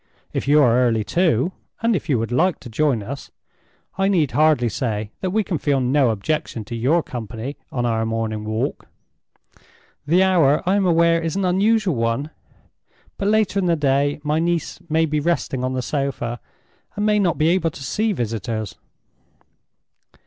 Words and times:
If 0.33 0.47
you 0.47 0.63
are 0.63 0.79
early, 0.79 1.03
too, 1.03 1.51
and 1.83 1.95
if 1.95 2.09
you 2.09 2.17
would 2.17 2.31
like 2.31 2.59
to 2.61 2.71
join 2.71 3.03
us, 3.03 3.29
I 3.99 4.07
need 4.07 4.31
hardly 4.31 4.67
say 4.67 5.11
that 5.21 5.29
we 5.29 5.43
can 5.43 5.59
feel 5.59 5.79
no 5.79 6.09
objection 6.09 6.65
to 6.65 6.75
your 6.75 7.03
company 7.03 7.57
on 7.71 7.85
our 7.85 8.03
morning 8.03 8.43
walk. 8.43 8.87
The 10.07 10.23
hour, 10.23 10.63
I 10.67 10.75
am 10.75 10.87
aware, 10.87 11.21
is 11.21 11.35
an 11.35 11.45
unusual 11.45 11.93
one—but 11.93 13.27
later 13.27 13.59
in 13.59 13.67
the 13.67 13.75
day 13.75 14.19
my 14.23 14.39
niece 14.39 14.79
may 14.89 15.05
be 15.05 15.19
resting 15.19 15.63
on 15.63 15.73
the 15.73 15.83
sofa, 15.83 16.39
and 16.95 17.05
may 17.05 17.19
not 17.19 17.37
be 17.37 17.49
able 17.49 17.69
to 17.69 17.83
see 17.83 18.11
visitors." 18.11 18.77